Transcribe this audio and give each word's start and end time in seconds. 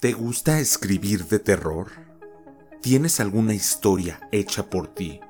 ¿Te 0.00 0.12
gusta 0.12 0.58
escribir 0.58 1.26
de 1.26 1.38
terror? 1.38 1.92
¿Tienes 2.80 3.20
alguna 3.20 3.54
historia 3.54 4.28
hecha 4.32 4.68
por 4.68 4.88
ti? 4.88 5.20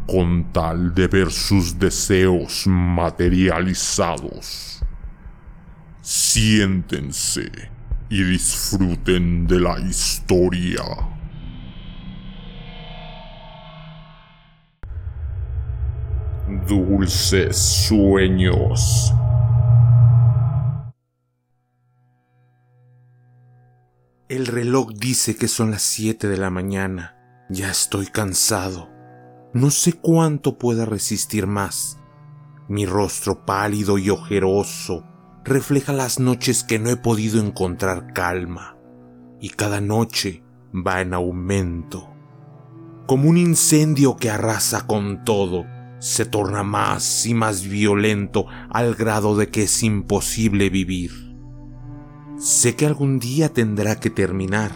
con 0.09 0.51
tal 0.51 0.93
de 0.95 1.07
ver 1.07 1.31
sus 1.31 1.77
deseos 1.77 2.65
materializados. 2.65 4.81
Siéntense 6.01 7.51
y 8.09 8.23
disfruten 8.23 9.45
de 9.45 9.59
la 9.59 9.79
historia. 9.79 10.81
Dulces 16.67 17.55
sueños. 17.87 19.13
El 24.27 24.47
reloj 24.47 24.89
dice 24.95 25.35
que 25.35 25.47
son 25.47 25.69
las 25.69 25.83
7 25.83 26.27
de 26.27 26.37
la 26.37 26.49
mañana. 26.49 27.15
Ya 27.49 27.69
estoy 27.69 28.07
cansado. 28.07 28.98
No 29.53 29.71
sé 29.71 29.93
cuánto 29.93 30.59
pueda 30.59 30.85
resistir 30.85 31.47
más. 31.47 31.97
Mi 32.67 32.85
rostro 32.85 33.45
pálido 33.45 33.97
y 33.97 34.11
ojeroso 34.11 35.03
refleja 35.43 35.91
las 35.91 36.19
noches 36.19 36.63
que 36.63 36.77
no 36.77 36.91
he 36.91 36.97
podido 36.97 37.41
encontrar 37.43 38.13
calma, 38.13 38.77
y 39.41 39.49
cada 39.49 39.81
noche 39.81 40.43
va 40.71 41.01
en 41.01 41.15
aumento. 41.15 42.13
Como 43.07 43.27
un 43.27 43.37
incendio 43.37 44.17
que 44.17 44.29
arrasa 44.29 44.85
con 44.85 45.23
todo, 45.23 45.65
se 45.97 46.25
torna 46.25 46.61
más 46.61 47.25
y 47.25 47.33
más 47.33 47.63
violento 47.67 48.45
al 48.69 48.93
grado 48.93 49.35
de 49.35 49.49
que 49.49 49.63
es 49.63 49.81
imposible 49.81 50.69
vivir. 50.69 51.11
Sé 52.37 52.75
que 52.75 52.85
algún 52.85 53.17
día 53.17 53.49
tendrá 53.49 53.99
que 53.99 54.11
terminar. 54.11 54.71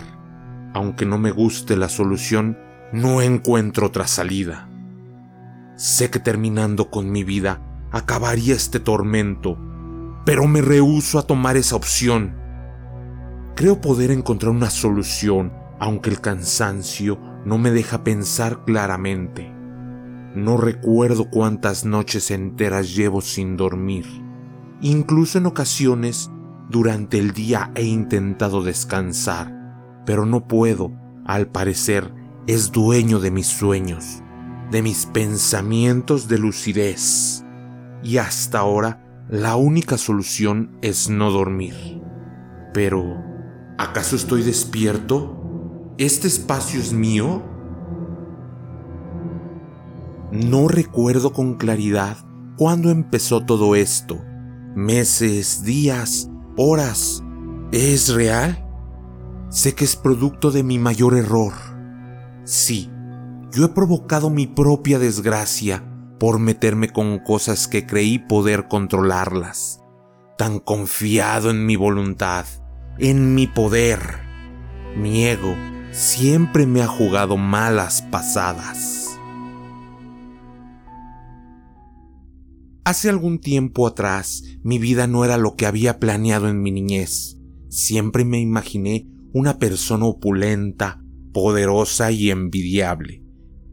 Aunque 0.74 1.06
no 1.06 1.20
me 1.20 1.30
guste 1.30 1.78
la 1.78 1.90
solución, 1.90 2.58
no 2.94 3.24
encuentro 3.24 3.88
otra 3.88 4.06
salida. 4.06 4.70
Sé 5.76 6.12
que 6.12 6.20
terminando 6.20 6.92
con 6.92 7.12
mi 7.12 7.24
vida 7.24 7.60
acabaría 7.92 8.54
este 8.54 8.80
tormento, 8.80 9.58
pero 10.26 10.48
me 10.48 10.62
rehúso 10.62 11.18
a 11.18 11.24
tomar 11.24 11.58
esa 11.58 11.76
opción. 11.76 12.36
Creo 13.56 13.82
poder 13.82 14.12
encontrar 14.12 14.52
una 14.52 14.70
solución, 14.70 15.52
aunque 15.80 16.12
el 16.12 16.22
cansancio 16.22 17.18
no 17.46 17.58
me 17.58 17.72
deja 17.72 18.04
pensar 18.04 18.64
claramente. 18.64 19.52
No 20.36 20.58
recuerdo 20.58 21.32
cuántas 21.32 21.86
noches 21.86 22.30
enteras 22.30 22.96
llevo 22.96 23.22
sin 23.22 23.58
dormir. 23.58 24.06
Incluso 24.82 25.40
en 25.40 25.48
ocasiones 25.48 26.30
durante 26.70 27.18
el 27.18 27.32
día 27.32 27.72
he 27.74 27.86
intentado 27.86 28.62
descansar, 28.62 30.04
pero 30.06 30.28
no 30.28 30.48
puedo. 30.48 30.92
Al 31.26 31.48
parecer, 31.48 32.23
es 32.46 32.74
dueño 32.74 33.20
de 33.20 33.32
mis 33.32 33.48
sueños, 33.48 34.22
de 34.70 34.82
mis 34.82 35.06
pensamientos 35.06 36.28
de 36.28 36.38
lucidez. 36.38 37.46
Y 38.04 38.18
hasta 38.18 38.60
ahora 38.60 39.02
la 39.30 39.56
única 39.56 39.98
solución 39.98 40.78
es 40.82 41.10
no 41.10 41.32
dormir. 41.32 42.02
Pero, 42.74 43.24
¿acaso 43.78 44.18
estoy 44.18 44.44
despierto? 44.44 45.94
¿Este 45.98 46.28
espacio 46.28 46.82
es 46.82 46.92
mío? 46.92 47.44
No 50.32 50.68
recuerdo 50.68 51.32
con 51.32 51.56
claridad 51.56 52.18
cuándo 52.58 52.90
empezó 52.90 53.46
todo 53.46 53.76
esto. 53.76 54.20
Meses, 54.76 55.64
días, 55.64 56.30
horas. 56.58 57.24
¿Es 57.72 58.14
real? 58.14 58.68
Sé 59.50 59.76
que 59.76 59.86
es 59.86 59.96
producto 59.96 60.52
de 60.52 60.64
mi 60.64 60.78
mayor 60.78 61.16
error 61.16 61.73
Sí, 62.46 62.90
yo 63.52 63.66
he 63.66 63.70
provocado 63.70 64.30
mi 64.30 64.48
propia 64.48 65.00
desgracia 65.00 65.84
por 66.20 66.40
meterme 66.40 66.90
con 66.90 67.20
cosas 67.20 67.68
que 67.68 67.86
creí 67.86 68.20
poder 68.20 68.68
controlarlas, 68.68 69.82
tan 70.38 70.60
confiado 70.60 71.52
en 71.52 71.66
mi 71.66 71.76
voluntad, 71.76 72.46
en 73.00 73.34
mi 73.34 73.48
poder. 73.48 74.00
Mi 74.98 75.26
ego 75.26 75.56
siempre 75.92 76.66
me 76.66 76.82
ha 76.82 76.88
jugado 76.88 77.38
malas 77.38 78.02
pasadas. 78.02 79.18
Hace 82.86 83.10
algún 83.10 83.40
tiempo 83.40 83.88
atrás, 83.88 84.44
mi 84.64 84.80
vida 84.80 85.08
no 85.08 85.24
era 85.24 85.38
lo 85.38 85.56
que 85.56 85.66
había 85.66 86.00
planeado 86.00 86.50
en 86.50 86.62
mi 86.62 86.72
niñez. 86.72 87.38
Siempre 87.70 88.26
me 88.26 88.40
imaginé 88.40 89.08
una 89.32 89.58
persona 89.58 90.06
opulenta, 90.06 91.03
poderosa 91.34 92.12
y 92.12 92.32
envidiable, 92.32 93.24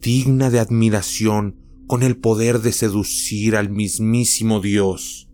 digna 0.00 0.50
de 0.50 0.58
admiración, 0.58 1.60
con 1.86 2.02
el 2.02 2.16
poder 2.16 2.60
de 2.60 2.72
seducir 2.72 3.56
al 3.56 3.70
mismísimo 3.70 4.60
Dios. 4.60 5.28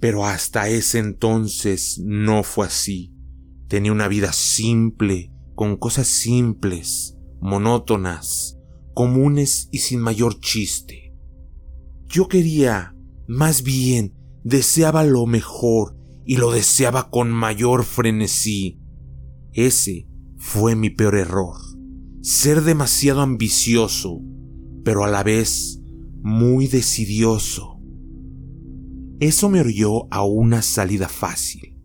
Pero 0.00 0.26
hasta 0.26 0.68
ese 0.68 0.98
entonces 0.98 2.00
no 2.04 2.42
fue 2.42 2.66
así. 2.66 3.14
Tenía 3.68 3.92
una 3.92 4.08
vida 4.08 4.32
simple, 4.32 5.32
con 5.54 5.76
cosas 5.76 6.08
simples, 6.08 7.16
monótonas, 7.40 8.58
comunes 8.94 9.68
y 9.70 9.78
sin 9.78 10.00
mayor 10.00 10.40
chiste. 10.40 11.14
Yo 12.06 12.28
quería, 12.28 12.94
más 13.26 13.62
bien, 13.62 14.14
deseaba 14.44 15.04
lo 15.04 15.26
mejor 15.26 15.96
y 16.24 16.36
lo 16.36 16.50
deseaba 16.50 17.10
con 17.10 17.30
mayor 17.30 17.84
frenesí. 17.84 18.80
Ese 19.52 20.08
fue 20.36 20.74
mi 20.76 20.90
peor 20.90 21.16
error. 21.16 21.56
Ser 22.24 22.62
demasiado 22.62 23.20
ambicioso, 23.20 24.20
pero 24.84 25.02
a 25.02 25.08
la 25.08 25.24
vez 25.24 25.82
muy 26.22 26.68
decidioso. 26.68 27.80
Eso 29.18 29.48
me 29.48 29.58
orilló 29.58 30.06
a 30.12 30.22
una 30.22 30.62
salida 30.62 31.08
fácil, 31.08 31.82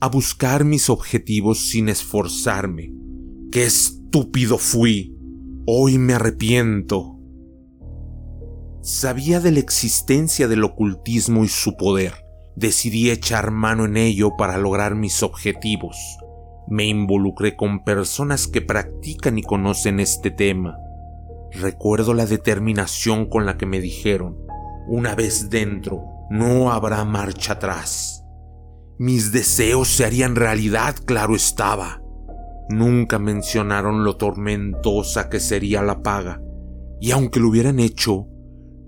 a 0.00 0.06
buscar 0.06 0.64
mis 0.64 0.90
objetivos 0.90 1.66
sin 1.70 1.88
esforzarme. 1.88 2.94
¡Qué 3.50 3.64
estúpido 3.64 4.58
fui! 4.58 5.16
Hoy 5.66 5.98
me 5.98 6.14
arrepiento. 6.14 7.18
Sabía 8.82 9.40
de 9.40 9.50
la 9.50 9.58
existencia 9.58 10.46
del 10.46 10.62
ocultismo 10.62 11.42
y 11.42 11.48
su 11.48 11.76
poder. 11.76 12.14
Decidí 12.54 13.10
echar 13.10 13.50
mano 13.50 13.86
en 13.86 13.96
ello 13.96 14.36
para 14.38 14.56
lograr 14.56 14.94
mis 14.94 15.24
objetivos. 15.24 15.96
Me 16.70 16.84
involucré 16.84 17.56
con 17.56 17.82
personas 17.82 18.46
que 18.46 18.62
practican 18.62 19.36
y 19.38 19.42
conocen 19.42 19.98
este 19.98 20.30
tema. 20.30 20.78
Recuerdo 21.50 22.14
la 22.14 22.26
determinación 22.26 23.28
con 23.28 23.44
la 23.44 23.56
que 23.56 23.66
me 23.66 23.80
dijeron, 23.80 24.38
una 24.86 25.16
vez 25.16 25.50
dentro, 25.50 26.04
no 26.30 26.70
habrá 26.70 27.04
marcha 27.04 27.54
atrás. 27.54 28.24
Mis 28.98 29.32
deseos 29.32 29.88
se 29.88 30.04
harían 30.04 30.36
realidad, 30.36 30.94
claro 31.04 31.34
estaba. 31.34 32.00
Nunca 32.68 33.18
mencionaron 33.18 34.04
lo 34.04 34.16
tormentosa 34.16 35.28
que 35.28 35.40
sería 35.40 35.82
la 35.82 36.02
paga, 36.02 36.40
y 37.00 37.10
aunque 37.10 37.40
lo 37.40 37.48
hubieran 37.48 37.80
hecho, 37.80 38.28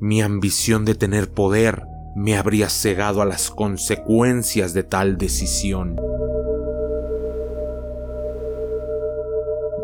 mi 0.01 0.23
ambición 0.23 0.85
de 0.85 0.95
tener 0.95 1.33
poder 1.33 1.83
me 2.15 2.37
habría 2.37 2.69
cegado 2.69 3.23
a 3.23 3.25
las 3.25 3.51
consecuencias 3.51 4.73
de 4.73 4.85
tal 4.85 5.19
decisión. 5.19 5.97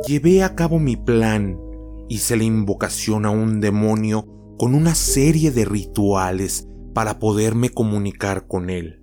Llevé 0.08 0.42
a 0.42 0.54
cabo 0.54 0.78
mi 0.78 0.96
plan, 0.96 1.60
hice 2.08 2.38
la 2.38 2.44
invocación 2.44 3.26
a 3.26 3.30
un 3.30 3.60
demonio 3.60 4.26
con 4.58 4.74
una 4.74 4.94
serie 4.94 5.50
de 5.50 5.66
rituales 5.66 6.66
para 6.94 7.18
poderme 7.18 7.68
comunicar 7.68 8.46
con 8.46 8.70
él. 8.70 9.02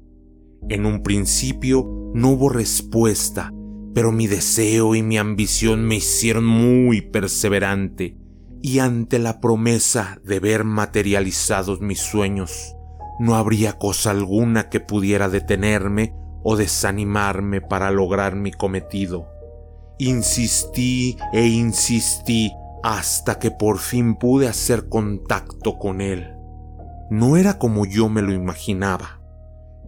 En 0.68 0.88
un 0.88 1.04
principio 1.04 1.88
no 2.16 2.30
hubo 2.30 2.50
respuesta, 2.50 3.54
pero 3.94 4.12
mi 4.12 4.26
deseo 4.26 4.96
y 4.96 5.04
mi 5.04 5.20
ambición 5.20 5.86
me 5.86 5.98
hicieron 5.98 6.44
muy 6.44 7.02
perseverante, 7.02 8.18
y 8.64 8.80
ante 8.80 9.20
la 9.20 9.40
promesa 9.40 10.20
de 10.24 10.40
ver 10.40 10.64
materializados 10.64 11.82
mis 11.82 12.00
sueños, 12.00 12.76
no 13.20 13.36
habría 13.36 13.74
cosa 13.74 14.10
alguna 14.10 14.70
que 14.70 14.80
pudiera 14.80 15.30
detenerme 15.30 16.16
o 16.44 16.56
desanimarme 16.58 17.62
para 17.62 17.92
lograr 17.92 18.36
mi 18.36 18.52
cometido. 18.52 19.35
Insistí 19.98 21.18
e 21.32 21.48
insistí 21.48 22.52
hasta 22.84 23.40
que 23.40 23.50
por 23.50 23.80
fin 23.80 24.16
pude 24.16 24.48
hacer 24.48 24.90
contacto 24.90 25.78
con 25.80 26.02
él. 26.02 26.36
No 27.10 27.38
era 27.38 27.58
como 27.58 27.86
yo 27.86 28.10
me 28.10 28.22
lo 28.22 28.34
imaginaba. 28.34 29.22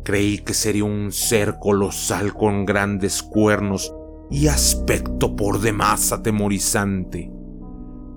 Creí 0.04 0.38
que 0.38 0.54
sería 0.54 0.86
un 0.86 1.12
ser 1.12 1.60
colosal 1.60 2.34
con 2.34 2.66
grandes 2.66 3.22
cuernos 3.22 3.94
y 4.32 4.48
aspecto 4.48 5.36
por 5.36 5.60
demás 5.60 6.14
atemorizante, 6.14 7.30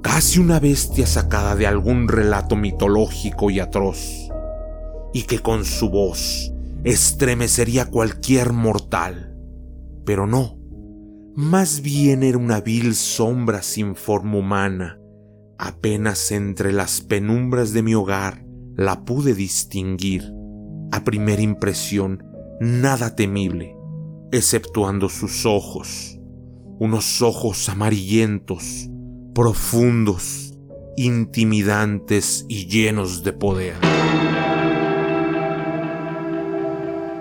casi 0.01 0.39
una 0.39 0.61
bestia 0.61 1.07
sacada 1.07 1.57
de 1.57 1.67
algún 1.67 2.07
relato 2.07 2.55
mitológico 2.55 3.51
y 3.51 3.59
atroz, 3.59 4.31
y 5.13 5.23
que 5.25 5.41
con 5.41 5.65
su 5.65 5.91
voz 5.91 6.53
estremecería 6.85 7.87
cualquier 7.87 8.53
mortal. 8.53 9.37
Pero 10.05 10.27
no, 10.27 10.60
más 11.41 11.81
bien 11.81 12.23
era 12.23 12.37
una 12.37 12.61
vil 12.61 12.95
sombra 12.95 13.63
sin 13.63 13.97
forma 13.97 14.37
humana. 14.37 15.01
Apenas 15.59 16.33
entre 16.33 16.71
las 16.71 17.01
penumbras 17.01 17.73
de 17.73 17.83
mi 17.83 17.95
hogar 17.95 18.45
la 18.77 19.07
pude 19.07 19.33
distinguir 19.33 20.31
a 20.93 21.03
primera 21.03 21.41
impresión 21.41 22.23
nada 22.61 23.17
temible, 23.17 23.75
exceptuando 24.33 25.09
sus 25.09 25.47
ojos, 25.47 26.21
unos 26.79 27.23
ojos 27.23 27.71
amarillentos, 27.71 28.91
profundos, 29.35 30.59
intimidantes 30.99 32.45
y 32.51 32.67
llenos 32.67 33.25
de 33.25 33.33
poder. 33.33 33.77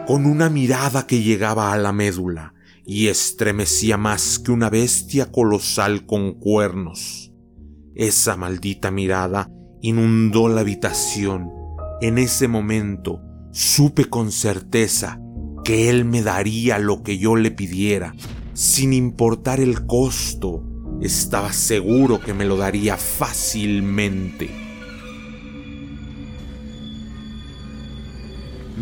Con 0.06 0.26
una 0.26 0.50
mirada 0.50 1.08
que 1.08 1.22
llegaba 1.22 1.72
a 1.72 1.78
la 1.78 1.94
médula 1.94 2.54
y 2.92 3.08
estremecía 3.08 3.98
más 3.98 4.40
que 4.40 4.52
una 4.52 4.72
bestia 4.72 5.32
colosal 5.32 6.08
con 6.08 6.34
cuernos. 6.34 7.32
Esa 7.94 8.36
maldita 8.36 8.90
mirada 8.90 9.48
inundó 9.80 10.50
la 10.50 10.62
habitación. 10.62 11.52
En 12.02 12.18
ese 12.18 12.48
momento 12.48 13.22
Supe 13.52 14.06
con 14.06 14.32
certeza 14.32 15.20
que 15.64 15.90
Él 15.92 16.04
me 16.04 16.24
daría 16.24 16.80
lo 16.80 17.04
que 17.04 17.20
yo 17.20 17.36
le 17.36 17.52
pidiera, 17.52 18.16
sin 18.54 18.94
importar 18.94 19.60
el 19.60 19.86
costo. 19.86 20.64
Estaba 21.00 21.54
seguro 21.54 22.20
que 22.20 22.34
me 22.34 22.46
lo 22.46 22.58
daría 22.58 22.98
fácilmente. 22.98 24.50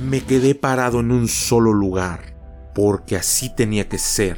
Me 0.09 0.21
quedé 0.21 0.55
parado 0.55 1.01
en 1.01 1.11
un 1.11 1.27
solo 1.27 1.73
lugar, 1.73 2.36
porque 2.77 3.15
así 3.15 3.49
tenía 3.49 3.89
que 3.89 3.97
ser, 3.97 4.37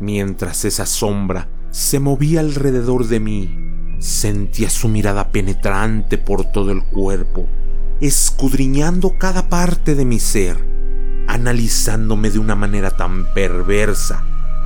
mientras 0.00 0.66
esa 0.66 0.84
sombra 0.84 1.48
se 1.70 1.98
movía 1.98 2.40
alrededor 2.40 3.06
de 3.06 3.20
mí. 3.20 3.56
Sentía 4.00 4.68
su 4.68 4.88
mirada 4.88 5.30
penetrante 5.30 6.18
por 6.18 6.44
todo 6.44 6.72
el 6.72 6.84
cuerpo 6.84 7.48
escudriñando 8.02 9.18
cada 9.18 9.48
parte 9.48 9.94
de 9.94 10.04
mi 10.04 10.18
ser, 10.18 10.62
analizándome 11.26 12.30
de 12.30 12.38
una 12.38 12.54
manera 12.54 12.90
tan 12.90 13.32
perversa 13.32 14.24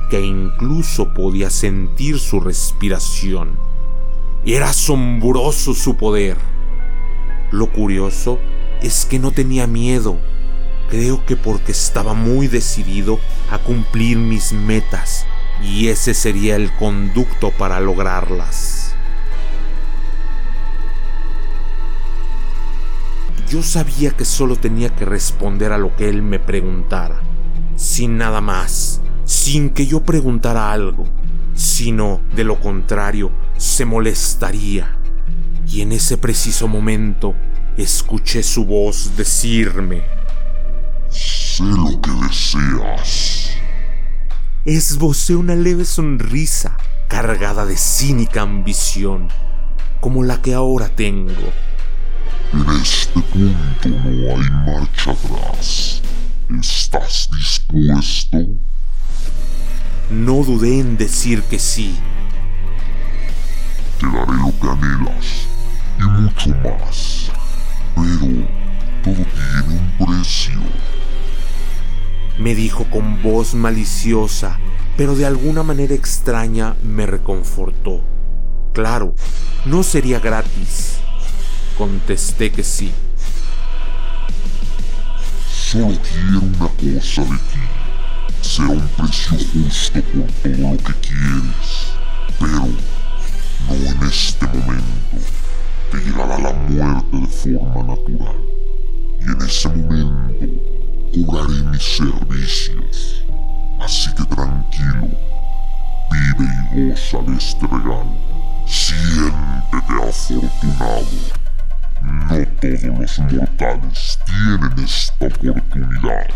que 0.09 0.21
incluso 0.21 1.13
podía 1.13 1.49
sentir 1.49 2.19
su 2.19 2.41
respiración. 2.41 3.57
Era 4.45 4.71
asombroso 4.71 5.73
su 5.73 5.95
poder. 5.95 6.35
Lo 7.51 7.71
curioso 7.71 8.39
es 8.81 9.05
que 9.05 9.19
no 9.19 9.31
tenía 9.31 9.67
miedo, 9.67 10.19
creo 10.89 11.25
que 11.25 11.35
porque 11.35 11.71
estaba 11.71 12.13
muy 12.13 12.47
decidido 12.47 13.19
a 13.49 13.57
cumplir 13.57 14.17
mis 14.17 14.53
metas 14.53 15.25
y 15.61 15.87
ese 15.87 16.13
sería 16.13 16.55
el 16.55 16.71
conducto 16.73 17.51
para 17.51 17.79
lograrlas. 17.79 18.95
Yo 23.49 23.61
sabía 23.61 24.11
que 24.11 24.25
solo 24.25 24.55
tenía 24.55 24.89
que 24.89 25.05
responder 25.05 25.71
a 25.71 25.77
lo 25.77 25.95
que 25.95 26.09
él 26.09 26.23
me 26.23 26.39
preguntara, 26.39 27.21
sin 27.75 28.17
nada 28.17 28.41
más, 28.41 29.01
sin 29.25 29.69
que 29.69 29.85
yo 29.85 30.03
preguntara 30.03 30.71
algo, 30.71 31.05
sino 31.53 32.21
de 32.35 32.43
lo 32.43 32.59
contrario, 32.59 33.31
se 33.57 33.85
molestaría. 33.85 34.97
Y 35.67 35.81
en 35.81 35.91
ese 35.91 36.17
preciso 36.17 36.67
momento 36.67 37.35
escuché 37.77 38.43
su 38.43 38.65
voz 38.65 39.15
decirme, 39.15 40.03
Sé 41.55 41.63
lo 41.63 42.01
que 42.01 42.11
deseas. 42.11 43.51
Esbocé 44.65 45.37
una 45.37 45.55
leve 45.55 45.85
sonrisa 45.85 46.75
cargada 47.07 47.65
de 47.65 47.77
cínica 47.77 48.41
ambición, 48.41 49.29
como 50.01 50.25
la 50.25 50.41
que 50.41 50.53
ahora 50.53 50.89
tengo 50.89 51.31
en 52.51 52.69
este 52.81 53.21
punto 53.21 53.87
no 53.87 54.35
hay 54.35 54.49
marcha 54.49 55.11
atrás. 55.11 56.01
¿Estás 56.59 57.29
dispuesto? 57.31 58.37
No 60.09 60.43
dudé 60.43 60.81
en 60.81 60.97
decir 60.97 61.41
que 61.43 61.57
sí. 61.57 61.97
Te 64.01 64.07
daré 64.07 64.33
lo 64.33 64.51
que 64.59 64.67
anhelas 64.67 65.47
y 65.99 66.03
mucho 66.03 66.49
más. 66.49 67.31
Pero 67.95 68.45
todo 69.05 69.25
tiene 69.25 69.79
un 69.79 70.05
precio. 70.05 70.59
Me 72.37 72.53
dijo 72.53 72.85
con 72.91 73.21
voz 73.23 73.53
maliciosa, 73.53 74.59
pero 74.97 75.15
de 75.15 75.25
alguna 75.25 75.63
manera 75.63 75.93
extraña 75.93 76.75
me 76.83 77.05
reconfortó. 77.05 78.01
Claro, 78.73 79.15
no 79.65 79.83
sería 79.83 80.19
gratis. 80.19 80.97
Contesté 81.77 82.51
que 82.51 82.63
sí. 82.63 82.91
Solo 85.49 85.97
quiero 86.01 86.39
una 86.39 86.67
cosa 86.67 87.23
de 87.23 87.37
ti. 87.37 87.59
Será 88.41 88.69
un 88.69 88.87
precio 88.89 89.37
justo 89.53 90.01
por 90.01 90.27
todo 90.43 90.71
lo 90.71 90.77
que 90.77 90.93
quieres. 91.01 91.93
Pero 92.39 92.67
no 93.67 93.75
en 93.75 94.03
este 94.07 94.45
momento. 94.45 95.17
Te 95.91 95.97
llegará 95.97 96.37
la 96.37 96.53
muerte 96.53 97.17
de 97.17 97.27
forma 97.27 97.83
natural. 97.83 98.35
Y 99.19 99.23
en 99.23 99.41
ese 99.41 99.69
momento 99.69 99.84
cobraré 101.23 101.61
mis 101.71 101.83
servicios. 101.83 103.23
Así 103.79 104.09
que 104.15 104.23
tranquilo. 104.25 105.07
Vive 106.11 106.49
y 106.73 106.89
goza 106.89 107.17
de 107.19 107.37
este 107.37 107.67
regalo. 107.67 108.11
Siéntete 108.67 109.93
afortunado. 110.09 111.05
No 112.01 112.35
todos 112.59 112.83
los 112.83 113.19
mortales 113.19 114.19
tienen 114.25 114.83
esta 114.83 115.25
oportunidad. 115.25 116.27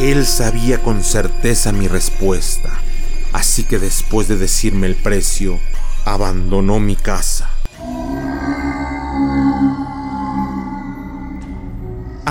Él 0.00 0.26
sabía 0.26 0.82
con 0.82 1.04
certeza 1.04 1.72
mi 1.72 1.86
respuesta, 1.86 2.70
así 3.32 3.64
que 3.64 3.78
después 3.78 4.28
de 4.28 4.36
decirme 4.36 4.86
el 4.86 4.96
precio, 4.96 5.60
abandonó 6.06 6.80
mi 6.80 6.96
casa. 6.96 7.50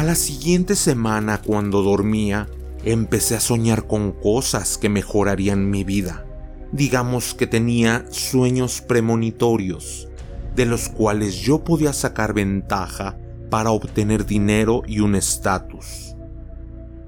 La 0.04 0.16
siguiente 0.16 0.76
semana, 0.76 1.42
cuando 1.42 1.82
dormía, 1.82 2.48
empecé 2.84 3.36
a 3.36 3.40
soñar 3.40 3.88
con 3.88 4.12
cosas 4.12 4.78
que 4.78 4.88
mejorarían 4.88 5.70
mi 5.70 5.84
vida. 5.84 6.26
Digamos 6.72 7.34
que 7.34 7.48
tenía 7.48 8.06
sueños 8.10 8.82
premonitorios, 8.82 10.08
de 10.56 10.66
los 10.66 10.90
cuales 10.90 11.40
yo 11.40 11.64
podía 11.64 11.94
sacar 11.94 12.34
ventaja 12.34 13.18
para 13.50 13.72
obtener 13.72 14.26
dinero 14.26 14.84
y 14.88 15.00
un 15.00 15.16
estatus. 15.16 16.16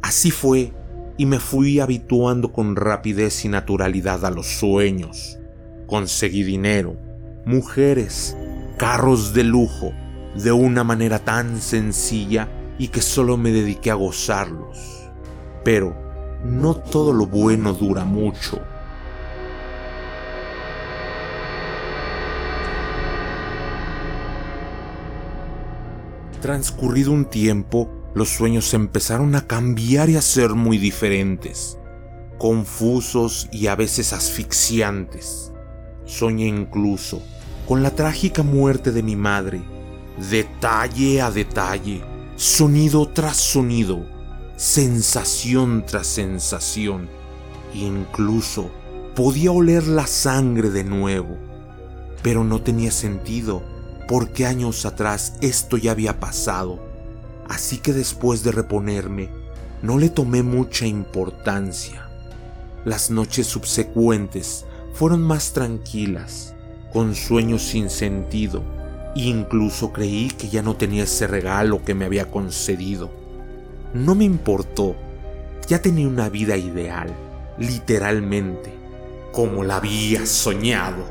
Así 0.02 0.32
fue, 0.32 0.74
y 1.18 1.26
me 1.28 1.40
fui 1.40 1.80
habituando 1.80 2.52
con 2.52 2.76
rapidez 2.76 3.46
y 3.46 3.48
naturalidad 3.48 4.26
a 4.26 4.32
los 4.32 4.48
sueños. 4.48 5.38
Conseguí 5.86 6.44
dinero, 6.44 6.98
mujeres, 7.46 8.36
carros 8.78 9.34
de 9.34 9.44
lujo, 9.44 9.94
de 10.36 10.52
una 10.52 10.84
manera 10.84 11.20
tan 11.20 11.62
sencilla 11.62 12.50
y 12.82 12.88
que 12.88 13.04
solo 13.04 13.38
me 13.38 13.52
dediqué 13.52 13.92
a 13.92 13.94
gozarlos. 13.94 15.08
Pero 15.64 15.96
no 16.44 16.74
todo 16.74 17.14
lo 17.14 17.28
bueno 17.28 17.74
dura 17.74 18.06
mucho. 18.06 18.60
Transcurrido 26.42 27.12
un 27.12 27.26
tiempo, 27.26 27.88
los 28.16 28.30
sueños 28.30 28.74
empezaron 28.74 29.36
a 29.36 29.46
cambiar 29.46 30.10
y 30.10 30.16
a 30.16 30.22
ser 30.24 30.56
muy 30.56 30.80
diferentes, 30.80 31.78
confusos 32.40 33.48
y 33.52 33.68
a 33.68 33.76
veces 33.76 34.12
asfixiantes. 34.12 35.54
Soñé 36.06 36.48
incluso 36.48 37.22
con 37.68 37.84
la 37.84 37.92
trágica 37.92 38.42
muerte 38.42 38.92
de 38.92 39.04
mi 39.04 39.16
madre, 39.16 39.62
detalle 40.32 41.22
a 41.22 41.30
detalle, 41.30 42.04
sonido 42.42 43.08
tras 43.08 43.38
sonido, 43.38 44.04
sensación 44.56 45.86
tras 45.86 46.08
sensación. 46.08 47.08
Incluso 47.72 48.72
podía 49.14 49.52
oler 49.52 49.86
la 49.86 50.08
sangre 50.08 50.72
de 50.72 50.84
nuevo, 50.84 51.38
pero 52.24 52.44
no 52.44 52.60
tenía 52.60 52.90
sentido 52.90 53.62
porque 54.08 54.48
años 54.48 54.88
atrás 54.88 55.36
esto 55.42 55.78
ya 55.78 55.92
había 55.92 56.20
pasado, 56.20 56.80
así 57.48 57.78
que 57.78 57.94
después 57.94 58.42
de 58.42 58.52
reponerme, 58.52 59.30
no 59.84 60.00
le 60.00 60.10
tomé 60.10 60.42
mucha 60.42 60.88
importancia. 60.88 62.10
Las 62.86 63.12
noches 63.12 63.46
subsecuentes 63.46 64.66
fueron 64.96 65.22
más 65.22 65.54
tranquilas, 65.54 66.56
con 66.92 67.14
sueños 67.14 67.62
sin 67.62 67.92
sentido, 67.92 68.64
incluso 69.16 69.92
creí 69.92 70.30
que 70.30 70.50
ya 70.50 70.62
no 70.62 70.76
tenía 70.76 71.04
ese 71.04 71.28
regalo 71.28 71.84
que 71.84 71.94
me 71.94 72.06
había 72.06 72.32
concedido. 72.32 73.12
No 73.94 74.16
me 74.16 74.24
importó, 74.24 74.96
ya 75.68 75.82
tenía 75.82 76.08
una 76.08 76.30
vida 76.30 76.56
ideal, 76.56 77.14
literalmente, 77.58 78.74
como 79.32 79.64
la 79.64 79.78
había 79.78 80.26
soñado. 80.26 81.06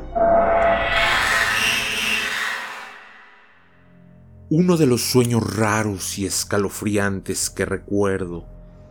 Uno 4.49 4.75
de 4.75 4.85
los 4.85 5.01
sueños 5.01 5.55
raros 5.55 6.17
y 6.19 6.25
escalofriantes 6.25 7.49
que 7.49 7.65
recuerdo 7.65 8.45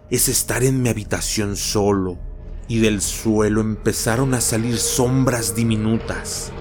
es 0.08 0.28
estar 0.28 0.64
en 0.64 0.82
mi 0.82 0.88
habitación 0.88 1.56
solo 1.56 2.18
y 2.66 2.78
del 2.78 3.02
suelo 3.02 3.60
empezaron 3.60 4.32
a 4.32 4.40
salir 4.40 4.78
sombras 4.78 5.54
diminutas 5.54 6.52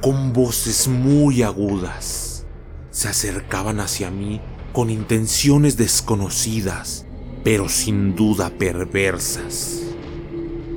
con 0.00 0.32
voces 0.32 0.88
muy 0.88 1.42
agudas. 1.42 2.46
Se 2.90 3.08
acercaban 3.08 3.80
hacia 3.80 4.10
mí 4.10 4.40
con 4.72 4.90
intenciones 4.90 5.76
desconocidas, 5.76 7.06
pero 7.44 7.68
sin 7.68 8.14
duda 8.14 8.50
perversas. 8.50 9.82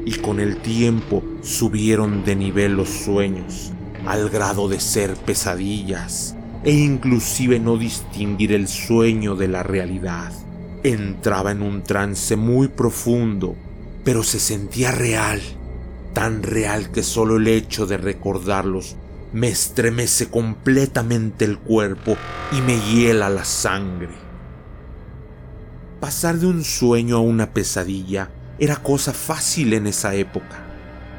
Y 0.06 0.14
con 0.14 0.40
el 0.40 0.58
tiempo 0.58 1.24
subieron 1.42 2.24
de 2.24 2.36
nivel 2.36 2.74
los 2.76 2.90
sueños, 2.90 3.72
al 4.06 4.30
grado 4.30 4.70
de 4.70 4.80
ser 4.80 5.16
pesadillas 5.16 6.36
e 6.64 6.72
inclusive 6.72 7.60
no 7.60 7.78
distinguir 7.78 8.52
el 8.54 8.68
sueño 8.68 9.36
de 9.36 9.48
la 9.48 9.64
realidad. 9.64 10.32
Entraba 10.84 11.52
en 11.52 11.62
un 11.62 11.84
trance 11.84 12.36
muy 12.36 12.68
profundo, 12.68 13.56
pero 14.04 14.24
se 14.24 14.40
sentía 14.40 14.92
real, 14.92 15.42
tan 16.14 16.44
real 16.44 16.92
que 16.92 17.04
solo 17.04 17.38
el 17.38 17.48
hecho 17.48 17.86
de 17.86 17.98
recordarlos 17.98 18.96
me 19.32 19.48
estremece 19.48 20.30
completamente 20.30 21.46
el 21.46 21.60
cuerpo 21.60 22.18
y 22.52 22.62
me 22.62 22.80
hiela 22.80 23.30
la 23.30 23.46
sangre. 23.46 24.10
Pasar 26.00 26.38
de 26.38 26.48
un 26.48 26.64
sueño 26.64 27.18
a 27.18 27.22
una 27.22 27.54
pesadilla 27.54 28.32
era 28.58 28.78
cosa 28.78 29.14
fácil 29.14 29.74
en 29.74 29.88
esa 29.88 30.16
época, 30.16 30.66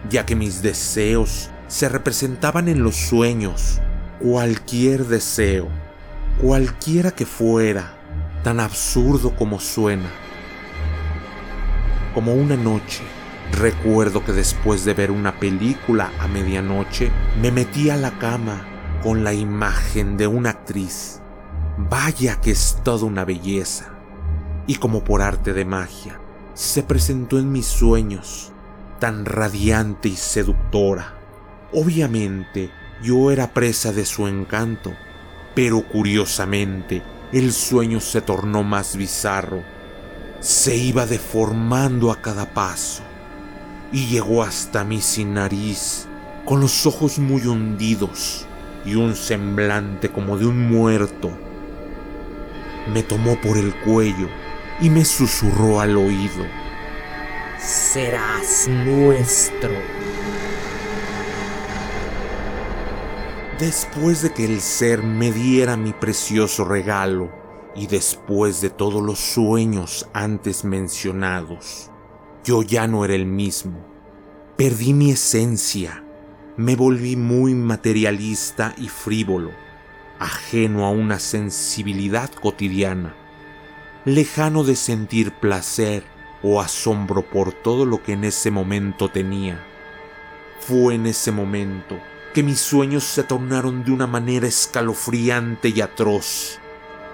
ya 0.09 0.27
que 0.27 0.35
mis 0.35 0.63
deseos 0.63 1.51
se 1.69 1.89
representaban 1.89 2.69
en 2.69 2.83
los 2.83 2.97
sueños 2.97 3.81
cualquier 4.19 5.07
deseo, 5.07 5.69
cualquiera 6.41 7.11
que 7.11 7.27
fuera, 7.27 7.95
tan 8.43 8.61
absurdo 8.61 9.37
como 9.37 9.61
suena. 9.61 10.11
Como 12.15 12.35
una 12.35 12.57
noche, 12.57 13.03
recuerdo 13.53 14.25
que 14.25 14.33
después 14.33 14.85
de 14.85 14.95
ver 14.95 15.11
una 15.11 15.39
película 15.39 16.13
a 16.19 16.29
medianoche, 16.29 17.11
me 17.41 17.51
metí 17.51 17.91
a 17.91 17.97
la 17.97 18.19
cama 18.19 18.67
con 19.03 19.25
la 19.25 19.33
imagen 19.33 20.17
de 20.17 20.27
una 20.27 20.51
actriz. 20.51 21.21
Vaya 21.77 22.41
que 22.41 22.51
es 22.51 22.79
toda 22.85 23.07
una 23.07 23.25
belleza. 23.25 23.91
Y 24.67 24.77
como 24.77 25.03
por 25.05 25.23
arte 25.23 25.53
de 25.53 25.65
magia, 25.65 26.21
se 26.55 26.83
presentó 26.83 27.39
en 27.39 27.51
mis 27.51 27.67
sueños, 27.67 28.53
tan 28.99 29.25
radiante 29.25 30.09
y 30.09 30.17
seductora. 30.17 31.15
Obviamente, 31.73 32.71
yo 33.03 33.31
era 33.31 33.55
presa 33.55 33.93
de 33.93 34.05
su 34.05 34.29
encanto, 34.29 34.93
pero 35.55 35.83
curiosamente 35.83 37.03
el 37.33 37.53
sueño 37.53 38.01
se 38.01 38.21
tornó 38.21 38.63
más 38.63 38.97
bizarro. 38.97 39.63
Se 40.41 40.77
iba 40.77 41.07
deformando 41.07 42.13
a 42.13 42.21
cada 42.21 42.53
paso 42.53 43.03
y 43.93 44.07
llegó 44.07 44.43
hasta 44.43 44.85
mí 44.85 45.01
sin 45.01 45.35
nariz, 45.35 46.07
con 46.45 46.61
los 46.61 46.87
ojos 46.87 47.19
muy 47.19 47.47
hundidos 47.47 48.47
y 48.85 48.95
un 48.95 49.15
semblante 49.15 50.11
como 50.11 50.39
de 50.39 50.47
un 50.47 50.69
muerto. 50.69 51.31
Me 52.93 53.03
tomó 53.03 53.41
por 53.41 53.57
el 53.57 53.75
cuello 53.75 54.29
y 54.81 54.91
me 54.91 55.05
susurró 55.05 55.81
al 55.81 55.97
oído. 55.97 56.45
Serás 57.59 58.69
nuestro. 58.69 59.71
Después 63.59 64.23
de 64.23 64.33
que 64.33 64.47
el 64.47 64.63
ser 64.63 65.03
me 65.03 65.31
diera 65.31 65.77
mi 65.77 65.93
precioso 65.93 66.65
regalo 66.65 67.31
y 67.75 67.87
después 67.87 68.63
de 68.63 68.71
todos 68.71 69.03
los 69.03 69.19
sueños 69.19 70.09
antes 70.15 70.65
mencionados, 70.65 71.90
yo 72.45 72.63
ya 72.63 72.87
no 72.87 73.05
era 73.05 73.15
el 73.15 73.27
mismo. 73.27 73.85
Perdí 74.57 74.93
mi 74.93 75.11
esencia, 75.11 76.05
me 76.57 76.77
volví 76.77 77.17
muy 77.17 77.55
materialista 77.55 78.75
y 78.77 78.89
frívolo, 78.89 79.51
ajeno 80.19 80.85
a 80.85 80.91
una 80.91 81.19
sensibilidad 81.19 82.31
cotidiana, 82.31 83.15
lejano 84.05 84.65
de 84.65 84.77
sentir 84.77 85.33
placer 85.33 86.05
o 86.43 86.61
asombro 86.61 87.23
por 87.29 87.53
todo 87.53 87.85
lo 87.87 88.03
que 88.03 88.13
en 88.13 88.25
ese 88.25 88.51
momento 88.51 89.09
tenía. 89.09 89.65
Fue 90.61 90.95
en 90.95 91.07
ese 91.07 91.33
momento 91.33 91.99
que 92.35 92.43
mis 92.43 92.61
sueños 92.61 93.05
se 93.05 93.25
tornaron 93.25 93.85
de 93.85 93.93
una 93.93 94.07
manera 94.07 94.47
escalofriante 94.47 95.71
y 95.71 95.81
atroz. 95.81 96.59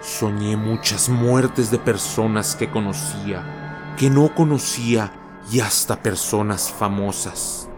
Soñé 0.00 0.56
muchas 0.56 1.08
muertes 1.08 1.70
de 1.70 1.78
personas 1.78 2.54
que 2.54 2.68
conocía, 2.68 3.65
que 3.96 4.10
no 4.10 4.34
conocía 4.34 5.12
y 5.50 5.60
hasta 5.60 6.02
personas 6.02 6.70
famosas. 6.70 7.68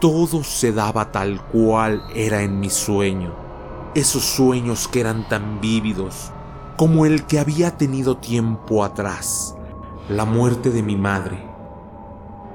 Todo 0.00 0.44
se 0.44 0.72
daba 0.72 1.12
tal 1.12 1.44
cual 1.46 2.02
era 2.14 2.42
en 2.42 2.60
mi 2.60 2.70
sueño, 2.70 3.34
esos 3.94 4.24
sueños 4.24 4.88
que 4.88 5.00
eran 5.00 5.28
tan 5.28 5.60
vívidos 5.60 6.32
como 6.80 7.04
el 7.04 7.26
que 7.26 7.38
había 7.38 7.76
tenido 7.76 8.16
tiempo 8.16 8.84
atrás, 8.84 9.54
la 10.08 10.24
muerte 10.24 10.70
de 10.70 10.82
mi 10.82 10.96
madre. 10.96 11.38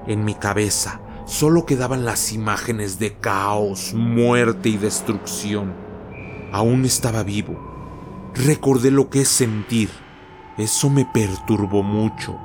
En 0.08 0.26
mi 0.26 0.34
cabeza 0.34 1.00
solo 1.26 1.68
quedaban 1.68 2.06
las 2.06 2.34
imágenes 2.34 2.98
de 2.98 3.14
caos, 3.14 3.94
muerte 3.94 4.70
y 4.70 4.78
destrucción. 4.78 5.76
Aún 6.52 6.86
estaba 6.86 7.22
vivo. 7.22 7.54
Recordé 8.34 8.90
lo 8.90 9.12
que 9.12 9.22
es 9.22 9.28
sentir. 9.28 9.92
Eso 10.58 10.90
me 10.90 11.06
perturbó 11.06 11.84
mucho, 11.84 12.36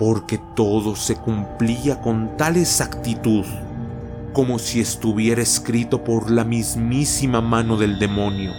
porque 0.00 0.40
todo 0.56 0.96
se 0.96 1.14
cumplía 1.14 2.00
con 2.00 2.34
tal 2.38 2.56
exactitud, 2.56 3.44
como 4.32 4.58
si 4.58 4.80
estuviera 4.80 5.42
escrito 5.42 6.02
por 6.04 6.30
la 6.30 6.42
mismísima 6.42 7.42
mano 7.42 7.76
del 7.76 7.98
demonio. 7.98 8.50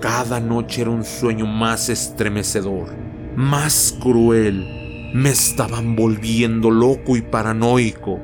Cada 0.00 0.40
noche 0.40 0.80
era 0.80 0.90
un 0.90 1.04
sueño 1.04 1.44
más 1.44 1.90
estremecedor, 1.90 2.94
más 3.36 3.94
cruel. 4.00 5.12
Me 5.12 5.28
estaban 5.28 5.96
volviendo 5.96 6.70
loco 6.70 7.14
y 7.18 7.20
paranoico. 7.20 8.18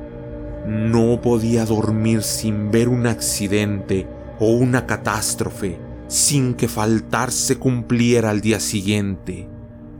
No 0.65 1.21
podía 1.21 1.63
dormir 1.65 2.23
sin 2.23 2.71
ver 2.71 2.89
un 2.89 3.05
accidente 3.05 4.07
o 4.39 4.47
una 4.47 4.87
catástrofe, 4.87 5.77
sin 6.07 6.55
que 6.55 6.67
faltar 6.67 7.31
se 7.31 7.59
cumpliera 7.59 8.31
al 8.31 8.41
día 8.41 8.59
siguiente. 8.59 9.47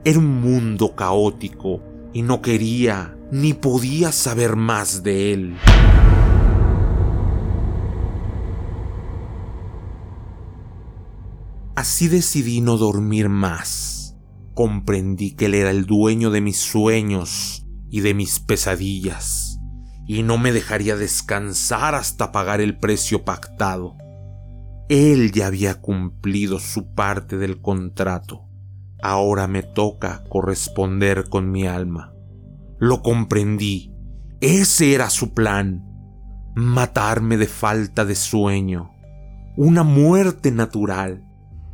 Era 0.04 0.18
un 0.18 0.42
mundo 0.42 0.96
caótico 0.96 1.91
y 2.14 2.22
no 2.22 2.42
quería 2.42 3.18
ni 3.32 3.54
podía 3.54 4.12
saber 4.12 4.56
más 4.56 5.04
de 5.04 5.34
él. 5.34 5.58
Así 11.76 12.10
decidí 12.10 12.62
no 12.62 12.78
dormir 12.78 13.30
más. 13.30 14.18
Comprendí 14.54 15.36
que 15.36 15.46
él 15.46 15.56
era 15.56 15.72
el 15.72 15.86
dueño 15.86 16.30
de 16.30 16.42
mis 16.42 16.58
sueños 16.58 17.66
y 17.90 18.02
de 18.02 18.14
mis 18.14 18.40
pesadillas, 18.40 19.60
y 20.06 20.24
no 20.24 20.38
me 20.38 20.52
dejaría 20.52 20.96
descansar 20.98 21.96
hasta 21.96 22.32
pagar 22.32 22.62
el 22.62 22.78
precio 22.78 23.24
pactado. 23.24 23.96
Él 24.90 25.32
ya 25.32 25.48
había 25.48 25.82
cumplido 25.82 26.60
su 26.60 26.94
parte 26.94 27.38
del 27.38 27.62
contrato. 27.62 28.51
Ahora 29.02 29.48
me 29.48 29.64
toca 29.64 30.24
corresponder 30.30 31.30
con 31.30 31.52
mi 31.52 31.68
alma. 31.68 32.14
Lo 32.80 33.02
comprendí. 33.02 33.94
Ese 34.42 34.94
era 34.94 35.10
su 35.10 35.34
plan. 35.34 35.86
Matarme 36.56 37.38
de 37.38 37.48
falta 37.48 38.06
de 38.06 38.16
sueño. 38.16 38.92
Una 39.58 39.84
muerte 39.84 40.52
natural 40.52 41.26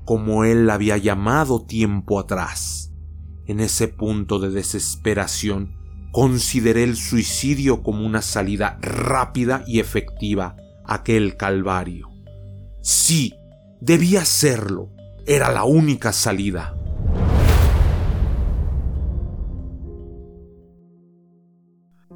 como 0.07 0.45
él 0.45 0.67
la 0.67 0.75
había 0.75 0.95
llamado 0.95 1.65
tiempo 1.65 2.17
atrás. 2.17 2.93
En 3.45 3.59
ese 3.59 3.89
punto 3.89 4.39
de 4.39 4.49
desesperación, 4.49 5.75
consideré 6.13 6.85
el 6.85 6.95
suicidio 6.95 7.83
como 7.83 8.05
una 8.05 8.21
salida 8.21 8.79
rápida 8.81 9.65
y 9.67 9.81
efectiva 9.81 10.55
a 10.85 10.95
aquel 10.95 11.35
calvario. 11.35 12.07
Sí, 12.81 13.33
debía 13.81 14.21
hacerlo. 14.21 14.93
Era 15.25 15.51
la 15.51 15.65
única 15.65 16.13
salida. 16.13 16.76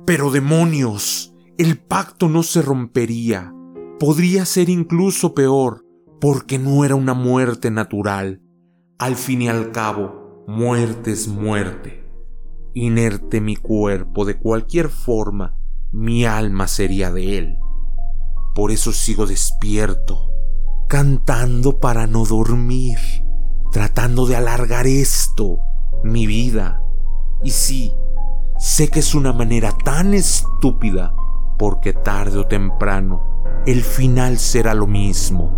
Pero 0.06 0.32
demonios, 0.32 1.36
el 1.58 1.78
pacto 1.78 2.28
no 2.28 2.44
se 2.44 2.62
rompería. 2.62 3.54
Podría 4.00 4.46
ser 4.46 4.70
incluso 4.70 5.36
peor 5.36 5.86
porque 6.20 6.60
no 6.60 6.86
era 6.86 6.96
una 6.96 7.14
muerte 7.14 7.72
natural. 7.72 8.42
Al 8.98 9.16
fin 9.16 9.44
y 9.44 9.50
al 9.50 9.72
cabo, 9.72 10.44
muerte 10.48 11.12
es 11.12 11.28
muerte. 11.28 12.04
Inerte 12.74 13.42
mi 13.42 13.56
cuerpo 13.56 14.26
de 14.26 14.38
cualquier 14.38 14.90
forma, 14.90 15.58
mi 15.92 16.26
alma 16.26 16.68
sería 16.68 17.12
de 17.12 17.38
él. 17.38 17.58
Por 18.56 18.72
eso 18.72 18.92
sigo 18.92 19.28
despierto, 19.28 20.30
cantando 20.88 21.80
para 21.80 22.08
no 22.08 22.26
dormir, 22.26 22.98
tratando 23.72 24.26
de 24.26 24.36
alargar 24.36 24.88
esto, 24.88 25.60
mi 26.04 26.28
vida. 26.28 26.82
Y 27.44 27.52
sí, 27.52 27.94
sé 28.62 28.90
que 28.90 29.00
es 29.00 29.16
una 29.16 29.34
manera 29.34 29.76
tan 29.84 30.14
estúpida, 30.14 31.16
porque 31.58 31.94
tarde 31.94 32.38
o 32.38 32.46
temprano 32.46 33.24
el 33.66 33.82
final 33.82 34.38
será 34.38 34.76
lo 34.76 34.86
mismo. 34.86 35.52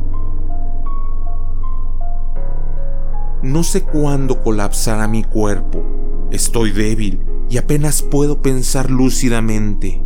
No 3.44 3.64
sé 3.64 3.84
cuándo 3.84 4.42
colapsará 4.42 5.10
mi 5.10 5.22
cuerpo. 5.22 5.84
Estoy 6.32 6.72
débil 6.72 7.26
y 7.50 7.58
apenas 7.58 8.04
puedo 8.04 8.42
pensar 8.42 8.90
lúcidamente. 8.90 10.02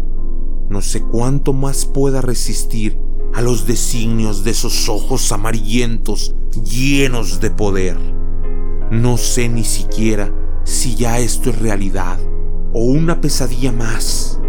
No 0.67 0.81
sé 0.81 1.03
cuánto 1.03 1.53
más 1.53 1.85
pueda 1.85 2.21
resistir 2.21 2.99
a 3.35 3.43
los 3.43 3.67
designios 3.67 4.43
de 4.43 4.51
esos 4.51 4.89
ojos 4.89 5.31
amarillentos 5.31 6.35
llenos 6.63 7.41
de 7.41 7.51
poder. 7.51 7.95
No 8.89 9.17
sé 9.17 9.49
ni 9.49 9.65
siquiera 9.65 10.33
si 10.63 10.95
ya 10.95 11.19
esto 11.19 11.51
es 11.51 11.59
realidad 11.59 12.17
o 12.73 12.83
una 12.83 13.21
pesadilla 13.21 13.71
más. 13.71 14.39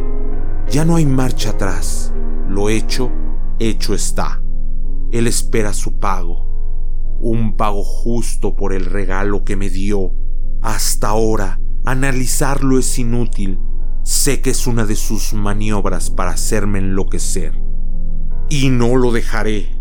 Ya 0.70 0.84
no 0.84 0.96
hay 0.96 1.06
marcha 1.06 1.50
atrás. 1.50 2.12
Lo 2.48 2.68
hecho, 2.68 3.10
hecho 3.58 3.94
está. 3.94 4.42
Él 5.10 5.26
espera 5.26 5.72
su 5.72 5.98
pago 5.98 6.48
un 7.20 7.56
pago 7.56 7.82
justo 7.82 8.54
por 8.54 8.72
el 8.72 8.84
regalo 8.84 9.44
que 9.44 9.56
me 9.56 9.70
dio. 9.70 10.12
Hasta 10.62 11.08
ahora, 11.08 11.60
analizarlo 11.84 12.78
es 12.78 12.98
inútil. 12.98 13.58
Sé 14.02 14.40
que 14.40 14.50
es 14.50 14.66
una 14.66 14.86
de 14.86 14.96
sus 14.96 15.34
maniobras 15.34 16.10
para 16.10 16.30
hacerme 16.30 16.78
enloquecer. 16.78 17.60
Y 18.48 18.70
no 18.70 18.96
lo 18.96 19.12
dejaré. 19.12 19.78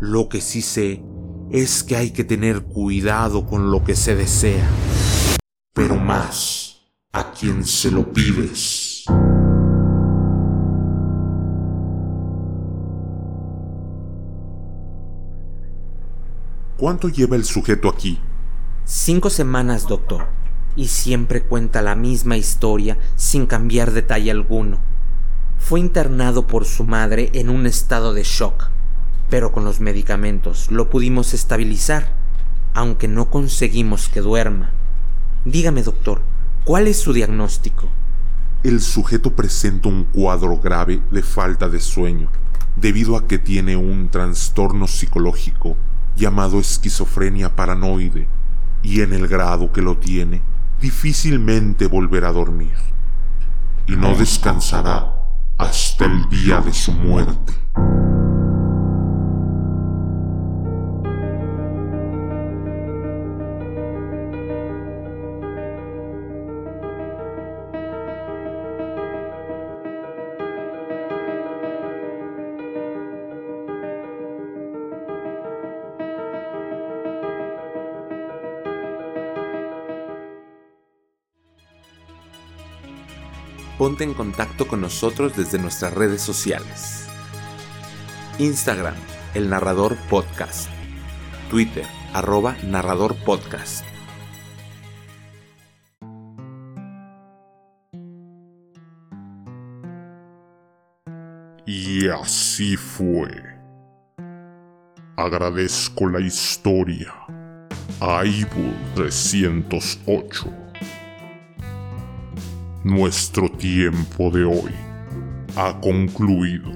Lo 0.00 0.28
que 0.28 0.40
sí 0.40 0.62
sé 0.62 1.04
es 1.50 1.84
que 1.84 1.96
hay 1.96 2.10
que 2.10 2.24
tener 2.24 2.62
cuidado 2.64 3.46
con 3.46 3.70
lo 3.70 3.84
que 3.84 3.94
se 3.94 4.16
desea. 4.16 4.68
Pero 5.72 5.96
más 5.96 6.63
a 7.14 7.30
quien 7.30 7.64
se 7.64 7.92
lo 7.92 8.12
pides. 8.12 9.04
¿Cuánto 16.76 17.08
lleva 17.08 17.36
el 17.36 17.44
sujeto 17.44 17.88
aquí? 17.88 18.18
Cinco 18.84 19.30
semanas, 19.30 19.86
doctor. 19.86 20.26
Y 20.74 20.88
siempre 20.88 21.44
cuenta 21.44 21.82
la 21.82 21.94
misma 21.94 22.36
historia 22.36 22.98
sin 23.14 23.46
cambiar 23.46 23.92
detalle 23.92 24.32
alguno. 24.32 24.80
Fue 25.56 25.78
internado 25.78 26.48
por 26.48 26.64
su 26.64 26.82
madre 26.82 27.30
en 27.34 27.48
un 27.48 27.66
estado 27.66 28.12
de 28.12 28.24
shock, 28.24 28.70
pero 29.30 29.52
con 29.52 29.64
los 29.64 29.78
medicamentos 29.78 30.68
lo 30.72 30.90
pudimos 30.90 31.32
estabilizar, 31.32 32.08
aunque 32.74 33.06
no 33.06 33.30
conseguimos 33.30 34.08
que 34.08 34.20
duerma. 34.20 34.72
Dígame, 35.44 35.84
doctor, 35.84 36.33
¿cuál 36.64 36.88
es 36.88 37.00
su 37.00 37.12
diagnóstico? 37.12 37.88
El 38.62 38.80
sujeto 38.80 39.36
presenta 39.36 39.88
un 39.88 40.04
cuadro 40.04 40.58
grave 40.58 41.02
de 41.10 41.22
falta 41.22 41.68
de 41.68 41.78
sueño, 41.78 42.30
debido 42.76 43.16
a 43.16 43.26
que 43.26 43.38
tiene 43.38 43.76
un 43.76 44.08
trastorno 44.08 44.86
psicológico 44.86 45.76
llamado 46.16 46.58
esquizofrenia 46.58 47.54
paranoide, 47.54 48.26
y 48.82 49.02
en 49.02 49.12
el 49.12 49.28
grado 49.28 49.72
que 49.72 49.82
lo 49.82 49.98
tiene, 49.98 50.42
difícilmente 50.80 51.86
volverá 51.86 52.28
a 52.28 52.32
dormir, 52.32 52.74
y 53.86 53.92
no 53.96 54.14
descansará 54.14 55.12
hasta 55.58 56.06
el 56.06 56.28
día 56.30 56.60
de 56.60 56.72
su 56.72 56.92
muerte. 56.92 57.63
Ponte 83.78 84.04
en 84.04 84.14
contacto 84.14 84.66
con 84.68 84.80
nosotros 84.80 85.36
desde 85.36 85.58
nuestras 85.58 85.92
redes 85.92 86.22
sociales. 86.22 87.06
Instagram, 88.38 88.94
El 89.34 89.50
Narrador 89.50 89.96
Podcast. 90.08 90.68
Twitter, 91.50 91.86
arroba 92.12 92.56
Narrador 92.64 93.16
Podcast. 93.24 93.84
Y 101.66 102.08
así 102.08 102.76
fue. 102.76 103.28
Agradezco 105.16 106.08
la 106.08 106.20
historia 106.20 107.14
a 108.00 108.22
308 108.94 110.63
nuestro 112.84 113.50
tiempo 113.50 114.30
de 114.30 114.44
hoy 114.44 114.72
ha 115.56 115.78
concluido. 115.80 116.70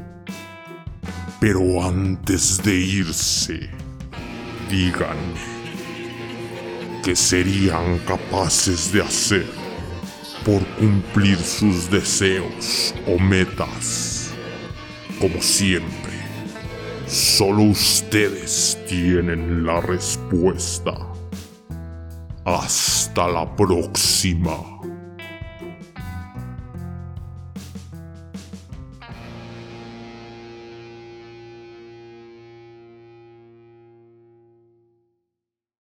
Pero 1.40 1.82
antes 1.84 2.60
de 2.64 2.74
irse, 2.74 3.70
díganme 4.68 5.38
qué 7.04 7.14
serían 7.14 7.98
capaces 8.00 8.92
de 8.92 9.02
hacer 9.02 9.46
por 10.44 10.66
cumplir 10.76 11.36
sus 11.36 11.88
deseos 11.90 12.92
o 13.06 13.18
metas. 13.18 14.32
Como 15.20 15.40
siempre, 15.40 16.08
Solo 17.08 17.62
ustedes 17.62 18.76
tienen 18.86 19.64
la 19.64 19.80
respuesta. 19.80 20.94
Hasta 22.44 23.28
la 23.28 23.56
próxima. 23.56 24.77